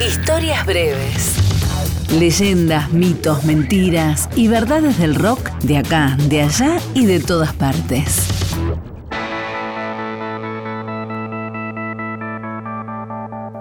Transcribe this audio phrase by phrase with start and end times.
[0.00, 1.34] Historias breves.
[2.12, 8.28] Leyendas, mitos, mentiras y verdades del rock de acá, de allá y de todas partes.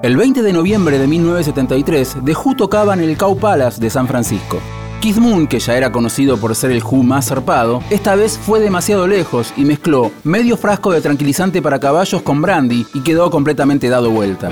[0.04, 4.08] El 20 de noviembre de 1973, The Who tocaban en el Cow Palace de San
[4.08, 4.60] Francisco.
[5.02, 8.60] Keith Moon, que ya era conocido por ser el Who más zarpado, esta vez fue
[8.60, 13.90] demasiado lejos y mezcló medio frasco de tranquilizante para caballos con brandy y quedó completamente
[13.90, 14.52] dado vuelta.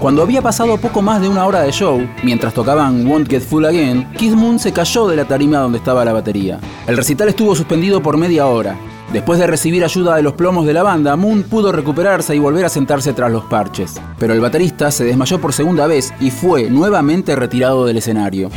[0.00, 3.66] Cuando había pasado poco más de una hora de show, mientras tocaban Won't Get Full
[3.66, 6.58] Again, Keith Moon se cayó de la tarima donde estaba la batería.
[6.86, 8.78] El recital estuvo suspendido por media hora.
[9.12, 12.64] Después de recibir ayuda de los plomos de la banda, Moon pudo recuperarse y volver
[12.64, 14.00] a sentarse tras los parches.
[14.18, 18.48] Pero el baterista se desmayó por segunda vez y fue nuevamente retirado del escenario.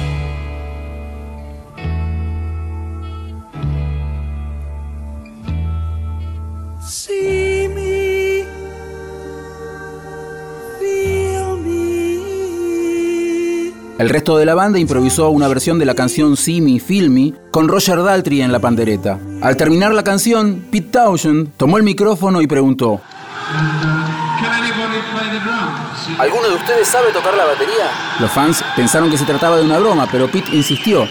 [14.00, 17.32] El resto de la banda improvisó una versión de la canción See Me, Feel Me
[17.52, 19.20] con Roger Daltrey en la pandereta.
[19.42, 23.00] Al terminar la canción, Pete Townshend tomó el micrófono y preguntó:
[26.18, 27.92] ¿Alguno de ustedes sabe tocar la batería?
[28.20, 31.08] Los fans pensaron que se trataba de una broma, pero Pete insistió.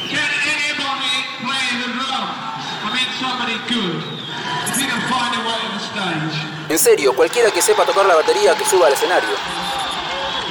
[6.69, 9.29] En serio, cualquiera que sepa tocar la batería que suba al escenario.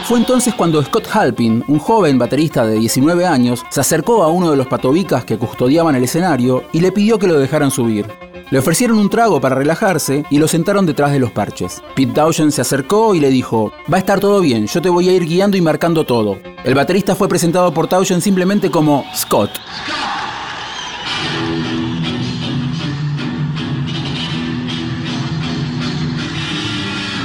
[0.05, 4.51] Fue entonces cuando Scott Halpin, un joven baterista de 19 años, se acercó a uno
[4.51, 8.07] de los patobicas que custodiaban el escenario y le pidió que lo dejaran subir.
[8.49, 11.81] Le ofrecieron un trago para relajarse y lo sentaron detrás de los parches.
[11.95, 15.07] Pete Townshend se acercó y le dijo, va a estar todo bien, yo te voy
[15.07, 16.37] a ir guiando y marcando todo.
[16.65, 19.51] El baterista fue presentado por Townshend simplemente como Scott.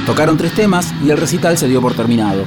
[0.05, 2.45] Tocaron tres temas y el recital se dio por terminado.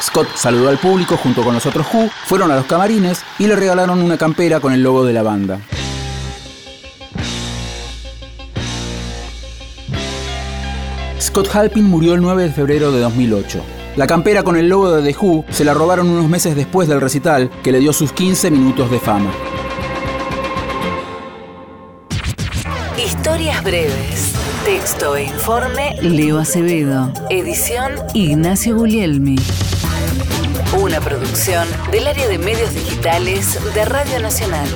[0.00, 3.56] Scott saludó al público junto con los otros Who, fueron a los camarines y le
[3.56, 5.60] regalaron una campera con el logo de la banda.
[11.20, 13.62] Scott Halpin murió el 9 de febrero de 2008.
[13.96, 17.00] La campera con el logo de The Who se la robaron unos meses después del
[17.00, 19.30] recital que le dio sus 15 minutos de fama.
[22.96, 24.34] Historias breves.
[24.64, 27.12] Texto e informe Leo Acevedo.
[27.30, 29.36] Edición Ignacio Guglielmi.
[30.80, 34.68] Una producción del área de medios digitales de Radio Nacional.